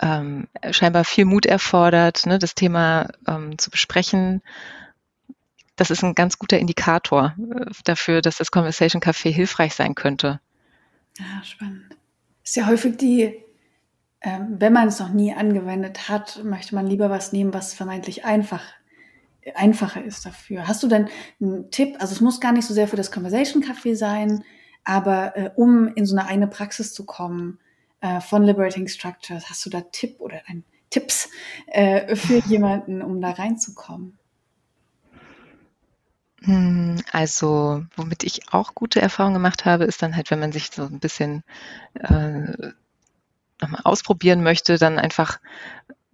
ähm, 0.01 0.49
scheinbar 0.71 1.05
viel 1.05 1.25
Mut 1.25 1.47
erfordert, 1.47 2.27
ne, 2.27 2.39
das 2.39 2.55
Thema 2.55 3.09
ähm, 3.27 3.59
zu 3.59 3.71
besprechen. 3.71 4.43
Das 5.77 5.91
ist 5.91 6.03
ein 6.03 6.15
ganz 6.15 6.39
guter 6.39 6.59
Indikator 6.59 7.35
äh, 7.39 7.67
dafür, 7.85 8.23
dass 8.23 8.39
das 8.39 8.51
Conversation 8.51 9.03
Café 9.03 9.31
hilfreich 9.31 9.75
sein 9.75 9.95
könnte. 9.95 10.41
Ja, 11.19 11.43
spannend. 11.45 11.97
Ist 12.45 12.57
ja 12.57 12.67
häufig 12.67 12.97
die, 12.97 13.45
ähm, 14.21 14.57
wenn 14.59 14.73
man 14.73 14.89
es 14.89 15.01
noch 15.01 15.11
nie 15.11 15.35
angewendet 15.35 16.09
hat, 16.09 16.43
möchte 16.45 16.75
man 16.75 16.87
lieber 16.87 17.11
was 17.11 17.33
nehmen, 17.33 17.53
was 17.53 17.75
vermeintlich 17.75 18.25
einfach 18.25 18.63
einfacher 19.55 20.05
ist 20.05 20.27
dafür. 20.27 20.67
Hast 20.69 20.83
du 20.83 20.89
denn 20.89 21.09
einen 21.41 21.71
Tipp? 21.71 21.97
Also 22.01 22.15
es 22.15 22.21
muss 22.21 22.41
gar 22.41 22.53
nicht 22.53 22.67
so 22.67 22.75
sehr 22.75 22.89
für 22.89 22.97
das 22.97 23.11
Conversation 23.11 23.63
Café 23.63 23.97
sein, 23.97 24.45
aber 24.85 25.37
äh, 25.37 25.51
um 25.57 25.89
in 25.95 26.07
so 26.07 26.17
eine 26.17 26.29
eine 26.29 26.47
Praxis 26.49 26.95
zu 26.95 27.05
kommen 27.05 27.59
äh, 28.01 28.21
von 28.21 28.43
Liberating 28.43 28.89
Structures, 28.89 29.51
hast 29.51 29.65
du 29.67 29.71
da 29.71 29.81
Tipp 29.81 30.17
oder 30.21 30.43
ein 30.47 30.65
Tipps 30.91 31.29
äh, 31.67 32.17
für 32.17 32.39
jemanden, 32.47 33.03
um 33.03 33.21
da 33.21 33.31
reinzukommen? 33.31 34.19
Hm, 36.43 37.03
also, 37.11 37.85
womit 37.97 38.23
ich 38.23 38.53
auch 38.53 38.75
gute 38.75 39.01
Erfahrungen 39.01 39.35
gemacht 39.35 39.65
habe, 39.65 39.85
ist 39.85 40.03
dann 40.03 40.15
halt, 40.15 40.31
wenn 40.31 40.39
man 40.39 40.53
sich 40.53 40.71
so 40.71 40.85
ein 40.85 41.01
bisschen 41.01 41.43
äh, 41.95 42.73
nochmal 43.61 43.81
ausprobieren 43.85 44.43
möchte, 44.43 44.79
dann 44.79 44.99
einfach 44.99 45.41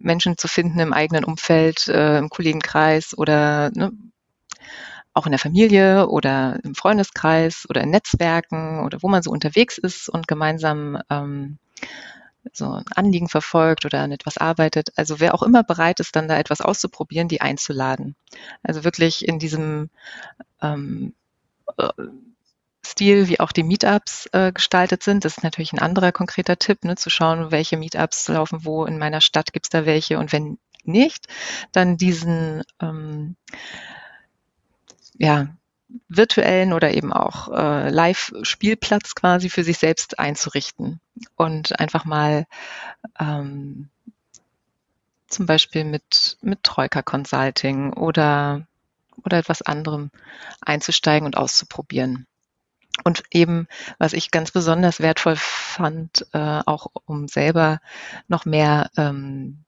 Menschen 0.05 0.37
zu 0.37 0.47
finden 0.47 0.79
im 0.79 0.93
eigenen 0.93 1.25
Umfeld, 1.25 1.87
äh, 1.87 2.17
im 2.17 2.29
Kollegenkreis 2.29 3.17
oder 3.17 3.71
ne, 3.73 3.91
auch 5.13 5.25
in 5.25 5.31
der 5.31 5.39
Familie 5.39 6.07
oder 6.07 6.59
im 6.63 6.75
Freundeskreis 6.75 7.65
oder 7.69 7.81
in 7.81 7.89
Netzwerken 7.89 8.83
oder 8.83 9.01
wo 9.01 9.07
man 9.07 9.23
so 9.23 9.31
unterwegs 9.31 9.77
ist 9.77 10.09
und 10.09 10.27
gemeinsam 10.27 11.01
ähm, 11.09 11.57
so 12.53 12.71
ein 12.71 12.85
Anliegen 12.95 13.29
verfolgt 13.29 13.85
oder 13.85 14.01
an 14.01 14.11
etwas 14.11 14.37
arbeitet. 14.37 14.89
Also 14.95 15.19
wer 15.19 15.33
auch 15.33 15.41
immer 15.41 15.63
bereit 15.63 15.99
ist, 15.99 16.15
dann 16.15 16.27
da 16.27 16.37
etwas 16.37 16.61
auszuprobieren, 16.61 17.27
die 17.27 17.41
einzuladen. 17.41 18.15
Also 18.61 18.83
wirklich 18.83 19.27
in 19.27 19.39
diesem 19.39 19.89
ähm, 20.61 21.13
äh, 21.77 21.89
Stil, 22.95 23.27
wie 23.27 23.41
auch 23.41 23.51
die 23.51 23.63
Meetups 23.63 24.29
äh, 24.31 24.53
gestaltet 24.53 25.03
sind. 25.03 25.25
Das 25.25 25.35
ist 25.35 25.43
natürlich 25.43 25.73
ein 25.73 25.79
anderer 25.79 26.13
konkreter 26.13 26.57
Tipp, 26.57 26.85
ne, 26.85 26.95
zu 26.95 27.09
schauen, 27.09 27.51
welche 27.51 27.75
Meetups 27.75 28.29
laufen 28.29 28.63
wo 28.63 28.85
in 28.85 28.97
meiner 28.97 29.19
Stadt, 29.19 29.51
gibt 29.51 29.65
es 29.65 29.69
da 29.69 29.85
welche 29.85 30.17
und 30.17 30.31
wenn 30.31 30.57
nicht, 30.85 31.27
dann 31.73 31.97
diesen 31.97 32.63
ähm, 32.79 33.35
ja, 35.17 35.47
virtuellen 36.07 36.71
oder 36.71 36.93
eben 36.93 37.11
auch 37.11 37.49
äh, 37.49 37.89
Live-Spielplatz 37.89 39.13
quasi 39.13 39.49
für 39.49 39.65
sich 39.65 39.77
selbst 39.77 40.17
einzurichten 40.17 41.01
und 41.35 41.77
einfach 41.77 42.05
mal 42.05 42.45
ähm, 43.19 43.89
zum 45.27 45.47
Beispiel 45.47 45.83
mit, 45.83 46.37
mit 46.41 46.63
Troika 46.63 47.01
Consulting 47.01 47.91
oder, 47.91 48.65
oder 49.25 49.39
etwas 49.39 49.61
anderem 49.61 50.11
einzusteigen 50.61 51.25
und 51.25 51.35
auszuprobieren. 51.35 52.25
Und 53.05 53.23
eben, 53.31 53.67
was 53.99 54.13
ich 54.13 54.31
ganz 54.31 54.51
besonders 54.51 54.99
wertvoll 54.99 55.35
fand, 55.37 56.25
äh, 56.33 56.61
auch 56.65 56.87
um 57.05 57.27
selber 57.27 57.79
noch 58.27 58.45
mehr 58.45 58.89
ähm, 58.97 59.63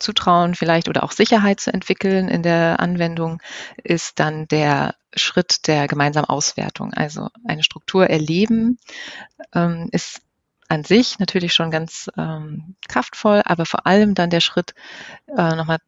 Zutrauen 0.00 0.56
vielleicht 0.56 0.88
oder 0.88 1.04
auch 1.04 1.12
Sicherheit 1.12 1.60
zu 1.60 1.72
entwickeln 1.72 2.28
in 2.28 2.42
der 2.42 2.80
Anwendung, 2.80 3.40
ist 3.82 4.18
dann 4.18 4.48
der 4.48 4.96
Schritt 5.14 5.68
der 5.68 5.86
gemeinsamen 5.86 6.28
Auswertung. 6.28 6.92
Also 6.92 7.28
eine 7.46 7.62
Struktur 7.62 8.10
erleben 8.10 8.78
ähm, 9.54 9.88
ist 9.92 10.20
an 10.68 10.82
sich 10.82 11.20
natürlich 11.20 11.54
schon 11.54 11.70
ganz 11.70 12.10
ähm, 12.18 12.74
kraftvoll, 12.88 13.42
aber 13.44 13.66
vor 13.66 13.86
allem 13.86 14.14
dann 14.14 14.30
der 14.30 14.40
Schritt, 14.40 14.74
äh, 15.28 15.54
nochmal 15.54 15.78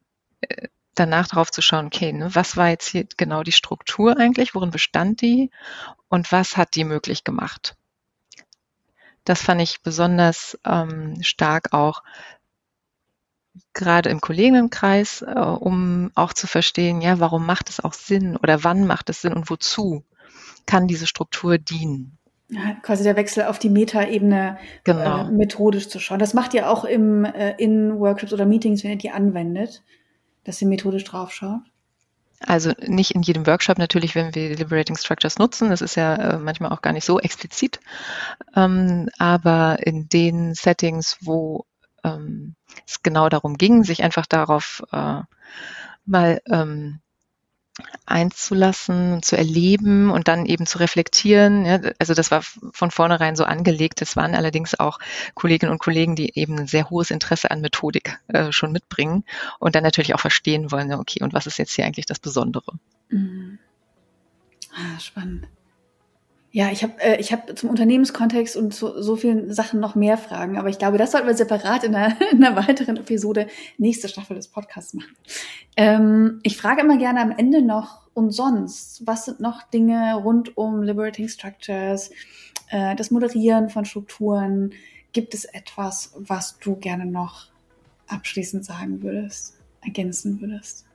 äh, 0.41 0.67
danach 0.99 1.27
darauf 1.27 1.51
zu 1.51 1.61
schauen, 1.61 1.87
okay, 1.87 2.13
ne, 2.13 2.33
was 2.33 2.57
war 2.57 2.69
jetzt 2.69 2.87
hier 2.87 3.05
genau 3.17 3.43
die 3.43 3.51
Struktur 3.51 4.17
eigentlich, 4.17 4.55
worin 4.55 4.71
bestand 4.71 5.21
die 5.21 5.51
und 6.09 6.31
was 6.31 6.57
hat 6.57 6.75
die 6.75 6.83
möglich 6.83 7.23
gemacht? 7.23 7.75
Das 9.23 9.41
fand 9.41 9.61
ich 9.61 9.81
besonders 9.81 10.57
ähm, 10.65 11.21
stark 11.21 11.73
auch 11.73 12.01
gerade 13.73 14.09
im 14.09 14.21
Kolleginnenkreis, 14.21 15.21
äh, 15.21 15.39
um 15.39 16.11
auch 16.15 16.33
zu 16.33 16.47
verstehen, 16.47 17.01
ja, 17.01 17.19
warum 17.19 17.45
macht 17.45 17.69
es 17.69 17.79
auch 17.79 17.93
Sinn 17.93 18.37
oder 18.37 18.63
wann 18.63 18.87
macht 18.87 19.09
es 19.09 19.21
Sinn 19.21 19.33
und 19.33 19.49
wozu 19.49 20.03
kann 20.65 20.87
diese 20.87 21.07
Struktur 21.07 21.57
dienen? 21.57 22.17
Ja, 22.49 22.75
quasi 22.81 23.03
der 23.03 23.17
Wechsel 23.17 23.43
auf 23.43 23.59
die 23.59 23.69
Metaebene 23.69 24.57
genau. 24.85 25.27
äh, 25.27 25.31
methodisch 25.31 25.89
zu 25.89 25.99
schauen. 25.99 26.19
Das 26.19 26.33
macht 26.33 26.53
ihr 26.53 26.69
auch 26.69 26.85
im, 26.85 27.25
äh, 27.25 27.55
in 27.57 27.99
Workshops 27.99 28.31
oder 28.31 28.45
Meetings, 28.45 28.83
wenn 28.83 28.91
ihr 28.91 28.97
die 28.97 29.11
anwendet, 29.11 29.83
dass 30.47 30.61
ihr 30.61 30.67
methodisch 30.67 31.03
drauf 31.03 31.31
schaut. 31.31 31.59
Also 32.39 32.71
nicht 32.85 33.11
in 33.11 33.21
jedem 33.21 33.45
Workshop 33.45 33.77
natürlich, 33.77 34.15
wenn 34.15 34.33
wir 34.33 34.55
Liberating 34.55 34.95
Structures 34.95 35.39
nutzen. 35.39 35.69
Das 35.69 35.81
ist 35.81 35.95
ja 35.95 36.15
äh, 36.15 36.39
manchmal 36.39 36.71
auch 36.71 36.81
gar 36.81 36.93
nicht 36.93 37.05
so 37.05 37.19
explizit. 37.19 37.79
Ähm, 38.55 39.09
aber 39.17 39.79
in 39.85 40.07
den 40.07 40.53
Settings, 40.53 41.17
wo 41.21 41.65
ähm, 42.03 42.55
es 42.85 43.03
genau 43.03 43.27
darum 43.27 43.57
ging, 43.57 43.83
sich 43.83 44.03
einfach 44.03 44.25
darauf 44.25 44.83
äh, 44.91 45.21
mal 46.05 46.41
ähm, 46.49 47.01
einzulassen 48.05 49.13
und 49.13 49.25
zu 49.25 49.37
erleben 49.37 50.09
und 50.09 50.27
dann 50.27 50.45
eben 50.45 50.65
zu 50.65 50.79
reflektieren. 50.79 51.65
Ja, 51.65 51.79
also 51.99 52.13
das 52.13 52.31
war 52.31 52.41
von 52.41 52.91
vornherein 52.91 53.35
so 53.35 53.43
angelegt. 53.43 54.01
Es 54.01 54.15
waren 54.15 54.35
allerdings 54.35 54.79
auch 54.79 54.99
Kolleginnen 55.35 55.71
und 55.71 55.79
Kollegen, 55.79 56.15
die 56.15 56.37
eben 56.37 56.57
ein 56.57 56.67
sehr 56.67 56.89
hohes 56.89 57.11
Interesse 57.11 57.51
an 57.51 57.61
Methodik 57.61 58.19
äh, 58.27 58.51
schon 58.51 58.71
mitbringen 58.71 59.23
und 59.59 59.75
dann 59.75 59.83
natürlich 59.83 60.15
auch 60.15 60.19
verstehen 60.19 60.71
wollen, 60.71 60.93
okay, 60.93 61.21
und 61.23 61.33
was 61.33 61.47
ist 61.47 61.57
jetzt 61.57 61.73
hier 61.73 61.85
eigentlich 61.85 62.05
das 62.05 62.19
Besondere? 62.19 62.73
Mhm. 63.09 63.59
Ah, 64.73 64.99
spannend. 64.99 65.47
Ja, 66.57 66.71
ich 66.71 66.81
habe 66.81 66.99
äh, 67.01 67.21
hab 67.21 67.55
zum 67.55 67.69
Unternehmenskontext 67.69 68.57
und 68.57 68.73
zu 68.73 68.99
so 68.99 69.15
vielen 69.15 69.53
Sachen 69.53 69.79
noch 69.79 69.93
mehr 69.93 70.17
Fragen, 70.17 70.57
aber 70.57 70.69
ich 70.69 70.79
glaube, 70.79 70.97
das 70.97 71.11
sollten 71.11 71.27
wir 71.27 71.35
separat 71.35 71.83
in 71.83 71.93
einer, 71.93 72.19
in 72.31 72.43
einer 72.43 72.55
weiteren 72.55 72.97
Episode 72.97 73.45
nächste 73.77 74.09
Staffel 74.09 74.35
des 74.35 74.47
Podcasts 74.47 74.95
machen. 74.95 75.15
Ähm, 75.75 76.39
ich 76.41 76.57
frage 76.57 76.81
immer 76.81 76.97
gerne 76.97 77.21
am 77.21 77.29
Ende 77.29 77.61
noch, 77.61 78.07
und 78.15 78.31
sonst, 78.31 79.05
was 79.05 79.25
sind 79.25 79.39
noch 79.39 79.69
Dinge 79.69 80.15
rund 80.15 80.57
um 80.57 80.81
Liberating 80.81 81.27
Structures, 81.27 82.09
äh, 82.71 82.95
das 82.95 83.11
Moderieren 83.11 83.69
von 83.69 83.85
Strukturen? 83.85 84.71
Gibt 85.13 85.35
es 85.35 85.45
etwas, 85.45 86.15
was 86.17 86.57
du 86.57 86.75
gerne 86.75 87.05
noch 87.05 87.49
abschließend 88.07 88.65
sagen 88.65 89.03
würdest, 89.03 89.59
ergänzen 89.83 90.41
würdest? 90.41 90.86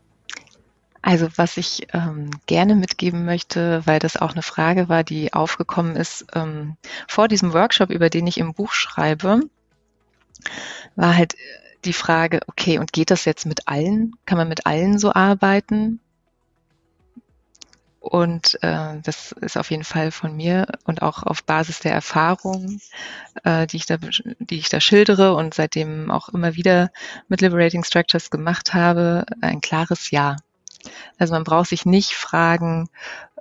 Also 1.03 1.29
was 1.37 1.57
ich 1.57 1.89
ähm, 1.93 2.31
gerne 2.47 2.77
mitgeben 2.77 3.25
möchte, 3.25 3.85
weil 3.87 3.99
das 3.99 4.17
auch 4.17 4.33
eine 4.33 4.43
Frage 4.43 4.89
war, 4.89 5.03
die 5.03 5.33
aufgekommen 5.33 5.97
ist 5.97 6.27
ähm, 6.35 6.77
vor 7.09 7.27
diesem 7.27 7.53
Workshop, 7.53 7.91
über 7.91 8.09
den 8.09 8.29
ich 8.29 8.39
im 8.39 8.55
Buch 8.55 8.73
schreibe, 8.73 9.41
war 10.95 11.17
halt 11.17 11.35
die 11.85 11.93
Frage, 11.93 12.41
okay, 12.47 12.79
und 12.79 12.93
geht 12.93 13.11
das 13.11 13.25
jetzt 13.25 13.47
mit 13.47 13.67
allen? 13.67 14.15
Kann 14.27 14.39
man 14.39 14.49
mit 14.49 14.67
allen 14.67 15.01
so 15.01 15.13
arbeiten? 15.13 16.01
Und 17.99 18.59
äh, 18.63 19.01
das 19.03 19.33
ist 19.33 19.57
auf 19.57 19.71
jeden 19.71 19.85
Fall 19.85 20.11
von 20.11 20.37
mir 20.37 20.67
und 20.85 21.03
auch 21.03 21.23
auf 21.23 21.45
Basis 21.45 21.79
der 21.79 21.93
Erfahrung, 21.93 22.81
äh, 23.45 23.67
die, 23.69 23.77
ich 23.77 23.87
da, 23.87 23.97
die 23.97 24.59
ich 24.59 24.69
da 24.69 24.81
schildere 24.81 25.35
und 25.35 25.55
seitdem 25.55 26.11
auch 26.11 26.29
immer 26.29 26.55
wieder 26.57 26.91
mit 27.29 27.41
Liberating 27.41 27.85
Structures 27.85 28.31
gemacht 28.31 28.75
habe, 28.75 29.25
ein 29.41 29.61
klares 29.61 30.11
Ja. 30.11 30.37
Also 31.19 31.35
man 31.35 31.45
braucht 31.45 31.69
sich 31.69 31.87
nicht 31.87 32.13
fragen, 32.13 32.89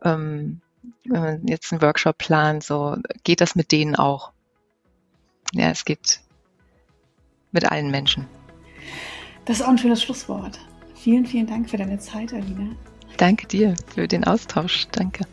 ähm, 0.04 0.62
wenn 1.06 1.22
man 1.22 1.48
jetzt 1.48 1.72
einen 1.72 1.82
Workshop 1.82 2.18
plant, 2.18 2.64
so 2.64 2.98
geht 3.24 3.42
das 3.42 3.56
mit 3.56 3.72
denen 3.72 3.96
auch? 3.96 4.32
Ja, 5.54 5.70
es 5.70 5.86
geht 5.86 6.22
mit 7.52 7.70
allen 7.70 7.92
Menschen. 7.92 8.28
Das 9.46 9.60
ist 9.60 9.66
auch 9.66 9.70
ein 9.70 9.78
schönes 9.78 10.02
Schlusswort. 10.02 10.60
Vielen, 10.96 11.26
vielen 11.26 11.48
Dank 11.48 11.70
für 11.70 11.78
deine 11.78 12.00
Zeit, 12.00 12.34
Alina. 12.34 12.76
Danke 13.18 13.48
dir 13.48 13.76
für 13.94 14.08
den 14.08 14.24
Austausch. 14.24 14.88
Danke. 14.92 15.26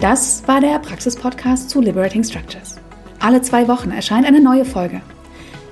Das 0.00 0.46
war 0.46 0.60
der 0.60 0.78
Praxis-Podcast 0.78 1.70
zu 1.70 1.80
Liberating 1.80 2.22
Structures. 2.22 2.78
Alle 3.18 3.42
zwei 3.42 3.66
Wochen 3.66 3.90
erscheint 3.90 4.26
eine 4.26 4.40
neue 4.40 4.64
Folge. 4.64 5.00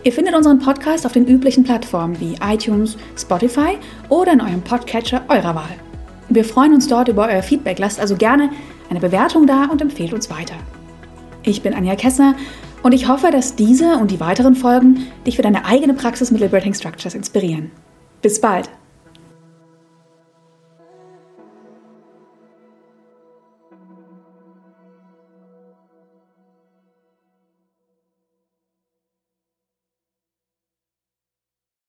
Ihr 0.07 0.13
findet 0.13 0.37
unseren 0.37 0.61
Podcast 0.61 1.05
auf 1.05 1.11
den 1.11 1.27
üblichen 1.27 1.65
Plattformen 1.65 2.21
wie 2.21 2.37
iTunes, 2.41 2.97
Spotify 3.19 3.77
oder 4.09 4.35
in 4.35 4.41
eurem 4.41 4.63
Podcatcher 4.63 5.25
eurer 5.27 5.57
Wahl. 5.57 5.75
Wir 6.29 6.45
freuen 6.45 6.75
uns 6.75 6.87
dort 6.87 7.09
über 7.09 7.27
euer 7.27 7.43
Feedback. 7.43 7.81
Lasst 7.81 7.99
also 7.99 8.15
gerne 8.15 8.51
eine 8.89 9.01
Bewertung 9.01 9.49
da 9.49 9.65
und 9.65 9.83
empfehlt 9.83 10.13
uns 10.13 10.31
weiter. 10.31 10.55
Ich 11.43 11.61
bin 11.61 11.75
Anja 11.75 11.97
Kessner 11.97 12.37
und 12.85 12.95
ich 12.95 13.09
hoffe, 13.09 13.33
dass 13.33 13.57
diese 13.57 13.97
und 13.97 14.13
die 14.13 14.21
weiteren 14.21 14.55
Folgen 14.55 15.09
dich 15.27 15.35
für 15.35 15.43
deine 15.43 15.65
eigene 15.65 15.95
Praxis 15.95 16.31
mit 16.31 16.41
Liberating 16.41 16.75
Structures 16.75 17.17
inspirieren. 17.17 17.73
Bis 18.23 18.41
bald! 18.41 18.71